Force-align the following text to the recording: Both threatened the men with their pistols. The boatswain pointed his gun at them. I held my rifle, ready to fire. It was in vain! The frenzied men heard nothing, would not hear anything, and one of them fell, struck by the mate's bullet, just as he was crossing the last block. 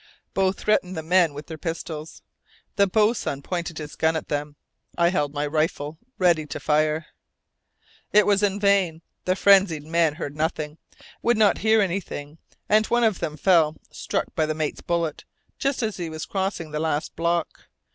Both 0.33 0.57
threatened 0.59 0.97
the 0.97 1.03
men 1.03 1.31
with 1.35 1.45
their 1.45 1.59
pistols. 1.59 2.23
The 2.75 2.87
boatswain 2.87 3.43
pointed 3.43 3.77
his 3.77 3.95
gun 3.95 4.15
at 4.15 4.29
them. 4.29 4.55
I 4.97 5.09
held 5.09 5.31
my 5.31 5.45
rifle, 5.45 5.99
ready 6.17 6.47
to 6.47 6.59
fire. 6.59 7.05
It 8.11 8.25
was 8.25 8.41
in 8.41 8.59
vain! 8.59 9.03
The 9.25 9.35
frenzied 9.35 9.83
men 9.85 10.15
heard 10.15 10.35
nothing, 10.35 10.79
would 11.21 11.37
not 11.37 11.59
hear 11.59 11.81
anything, 11.83 12.39
and 12.67 12.87
one 12.87 13.03
of 13.03 13.19
them 13.19 13.37
fell, 13.37 13.75
struck 13.91 14.33
by 14.33 14.47
the 14.47 14.55
mate's 14.55 14.81
bullet, 14.81 15.23
just 15.59 15.83
as 15.83 15.97
he 15.97 16.09
was 16.09 16.25
crossing 16.25 16.71
the 16.71 16.79
last 16.79 17.15
block. 17.15 17.67